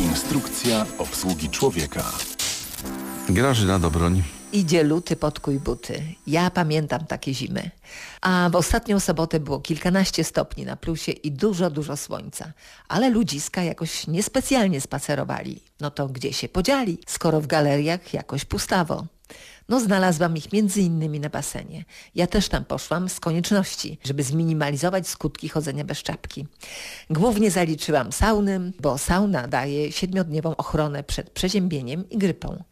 [0.00, 2.04] Instrukcja obsługi człowieka.
[3.28, 4.22] Grażyna Dobroń.
[4.52, 6.02] Idzie luty, podkuj buty.
[6.26, 7.70] Ja pamiętam takie zimy.
[8.20, 12.52] A w ostatnią sobotę było kilkanaście stopni na plusie i dużo, dużo słońca.
[12.88, 15.62] Ale ludziska jakoś niespecjalnie spacerowali.
[15.80, 19.06] No to gdzie się podzieli, skoro w galeriach jakoś pustawo?
[19.68, 21.84] No znalazłam ich między innymi na basenie.
[22.14, 26.46] Ja też tam poszłam z konieczności, żeby zminimalizować skutki chodzenia bez czapki.
[27.10, 32.64] Głównie zaliczyłam sauny, bo sauna daje siedmiodniową ochronę przed przeziębieniem i grypą.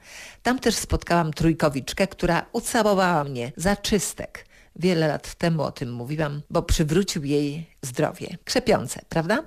[0.42, 4.48] Tam też spotkałam trójkowiczkę, która ucałowała mnie za czystek.
[4.76, 8.36] Wiele lat temu o tym mówiłam, bo przywrócił jej zdrowie.
[8.44, 9.42] Krzepiące, prawda?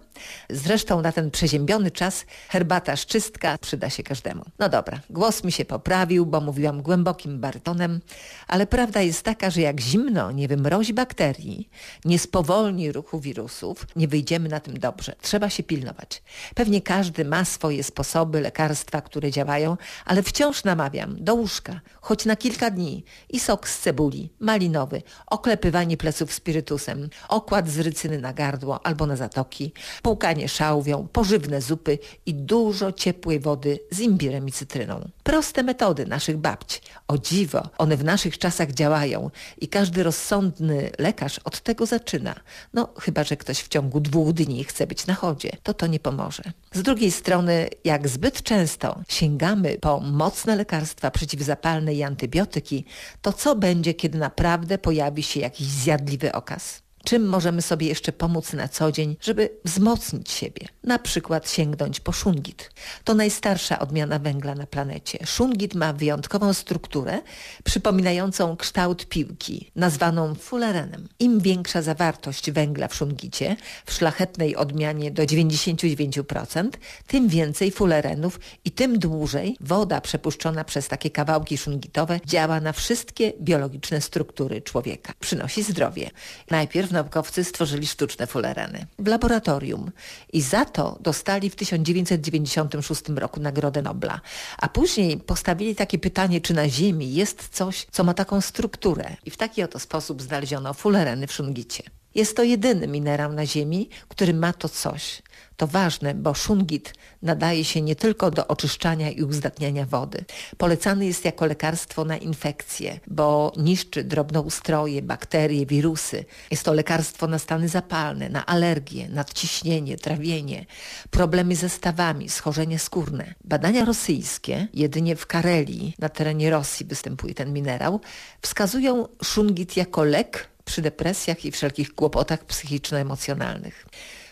[0.49, 4.45] Zresztą na ten przeziębiony czas herbata szczystka przyda się każdemu.
[4.59, 8.02] No dobra, głos mi się poprawił, bo mówiłam głębokim barytonem,
[8.48, 11.70] ale prawda jest taka, że jak zimno nie wymrozi bakterii,
[12.05, 15.16] nie spowolni ruchu wirusów, nie wyjdziemy na tym dobrze.
[15.21, 16.23] Trzeba się pilnować.
[16.55, 22.35] Pewnie każdy ma swoje sposoby, lekarstwa, które działają, ale wciąż namawiam do łóżka, choć na
[22.35, 28.86] kilka dni i sok z cebuli, malinowy, oklepywanie pleców spirytusem, okład z rycyny na gardło
[28.86, 35.10] albo na zatoki, płukanie szałwią, pożywne zupy i dużo ciepłej wody z imbirem i cytryną.
[35.24, 36.80] Proste metody naszych babci.
[37.08, 39.30] O dziwo, one w naszych czasach działają
[39.62, 42.36] i każdy rozsądny lekarz od tego zaczyna.
[42.74, 45.99] No chyba, że ktoś w ciągu dwóch dni chce być na chodzie, to to nie
[45.99, 46.44] pomoże.
[46.74, 52.86] Z drugiej strony, jak zbyt często sięgamy po mocne lekarstwa przeciwzapalne i antybiotyki,
[53.22, 56.82] to co będzie, kiedy naprawdę pojawi się jakiś zjadliwy okaz?
[57.04, 60.68] Czym możemy sobie jeszcze pomóc na co dzień, żeby wzmocnić siebie?
[60.84, 62.71] Na przykład sięgnąć po szungit.
[63.04, 65.25] To najstarsza odmiana węgla na planecie.
[65.25, 67.22] Szungit ma wyjątkową strukturę,
[67.63, 71.08] przypominającą kształt piłki, nazwaną fullerenem.
[71.19, 73.56] Im większa zawartość węgla w szungicie,
[73.86, 76.69] w szlachetnej odmianie do 99%,
[77.08, 83.34] tym więcej fullerenów i tym dłużej woda przepuszczona przez takie kawałki szungitowe działa na wszystkie
[83.42, 85.14] biologiczne struktury człowieka.
[85.20, 86.09] Przynosi zdrowie.
[86.50, 89.91] Najpierw naukowcy stworzyli sztuczne fulereny w laboratorium
[90.34, 94.22] i za to dostali w 1996 roku Nagrodę Nobla.
[94.57, 99.16] A później postawili takie pytanie, czy na Ziemi jest coś, co ma taką strukturę.
[99.25, 101.84] I w taki oto sposób znaleziono fulereny w szungicie.
[102.16, 105.22] Jest to jedyny minerał na Ziemi, który ma to coś.
[105.58, 110.26] To ważne, bo szungit nadaje się nie tylko do oczyszczania i uzdatniania wody.
[110.58, 116.26] Polecany jest jako lekarstwo na infekcje, bo niszczy drobnoustroje, bakterie, wirusy.
[116.52, 120.66] Jest to lekarstwo na stany zapalne, na alergie, nadciśnienie, trawienie,
[121.12, 123.34] problemy ze stawami, schorzenie skórne.
[123.44, 128.00] Badania rosyjskie, jedynie w Karelii, na terenie Rosji występuje ten minerał,
[128.42, 133.86] wskazują szungit jako lek przy depresjach i wszelkich kłopotach psychiczno-emocjonalnych.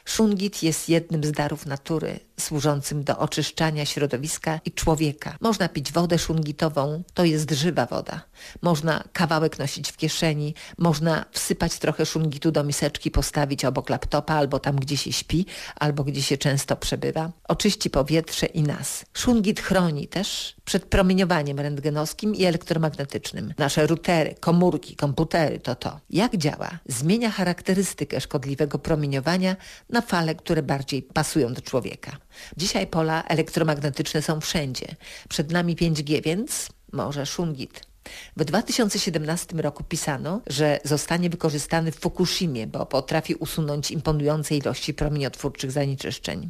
[0.09, 5.37] Szungit jest jednym z darów natury, służącym do oczyszczania środowiska i człowieka.
[5.41, 8.21] Można pić wodę szungitową, to jest żywa woda.
[8.61, 14.59] Można kawałek nosić w kieszeni, można wsypać trochę szungitu do miseczki, postawić obok laptopa albo
[14.59, 17.31] tam, gdzie się śpi, albo gdzie się często przebywa.
[17.47, 19.05] Oczyści powietrze i nas.
[19.13, 23.53] Szungit chroni też przed promieniowaniem rentgenowskim i elektromagnetycznym.
[23.57, 25.99] Nasze routery, komórki, komputery to to.
[26.09, 26.69] Jak działa?
[26.85, 29.55] Zmienia charakterystykę szkodliwego promieniowania
[29.89, 32.17] na fale, które bardziej pasują do człowieka.
[32.57, 34.95] Dzisiaj pola elektromagnetyczne są wszędzie.
[35.29, 37.88] Przed nami 5G, więc może szungit.
[38.37, 45.71] W 2017 roku pisano, że zostanie wykorzystany w Fukushimie, bo potrafi usunąć imponujące ilości promieniotwórczych
[45.71, 46.49] zanieczyszczeń.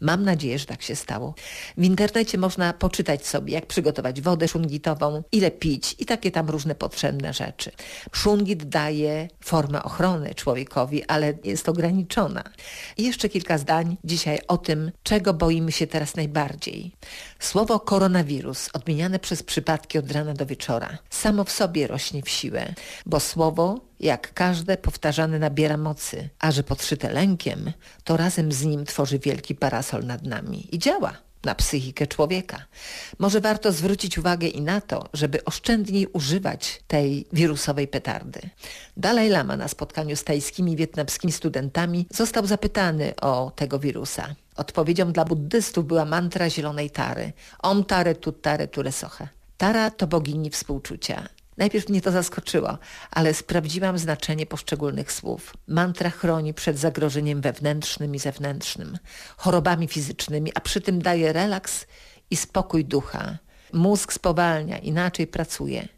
[0.00, 1.34] Mam nadzieję, że tak się stało.
[1.76, 6.74] W internecie można poczytać sobie, jak przygotować wodę szungitową, ile pić i takie tam różne
[6.74, 7.70] potrzebne rzeczy.
[8.12, 12.44] Szungit daje formę ochrony człowiekowi, ale jest ograniczona.
[12.96, 16.92] I jeszcze kilka zdań dzisiaj o tym, czego boimy się teraz najbardziej.
[17.38, 22.74] Słowo koronawirus, odmieniane przez przypadki od rana do wieczora, samo w sobie rośnie w siłę,
[23.06, 27.72] bo słowo, jak każde powtarzane, nabiera mocy, a że podszyte lękiem,
[28.04, 32.64] to razem z nim tworzy wielki parasol nad nami i działa na psychikę człowieka.
[33.18, 38.40] Może warto zwrócić uwagę i na to, żeby oszczędniej używać tej wirusowej petardy.
[38.96, 44.34] Dalaj Lama na spotkaniu z tajskimi wietnamskimi studentami został zapytany o tego wirusa.
[44.56, 47.32] Odpowiedzią dla buddystów była mantra zielonej tary.
[47.58, 49.28] Om tare tut tare ture soche.
[49.58, 51.28] Tara to bogini współczucia.
[51.56, 52.78] Najpierw mnie to zaskoczyło,
[53.10, 55.54] ale sprawdziłam znaczenie poszczególnych słów.
[55.66, 58.98] Mantra chroni przed zagrożeniem wewnętrznym i zewnętrznym,
[59.36, 61.86] chorobami fizycznymi, a przy tym daje relaks
[62.30, 63.38] i spokój ducha.
[63.72, 65.88] Mózg spowalnia, inaczej pracuje.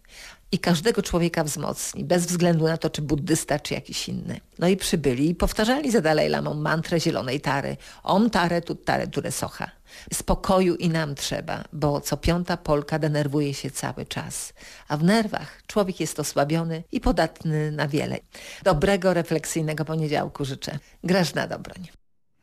[0.53, 4.41] I każdego człowieka wzmocni, bez względu na to, czy buddysta, czy jakiś inny.
[4.59, 7.77] No i przybyli i powtarzali za Dalaj Lamą mantrę zielonej tary.
[8.03, 9.71] Om tare tut tare ture socha.
[10.13, 14.53] Spokoju i nam trzeba, bo co piąta Polka denerwuje się cały czas.
[14.89, 18.19] A w nerwach człowiek jest osłabiony i podatny na wiele.
[18.63, 20.79] Dobrego, refleksyjnego poniedziałku życzę.
[21.05, 21.89] Grażna Dobroń.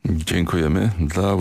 [0.06, 0.90] Dziękujemy.
[1.00, 1.34] Dla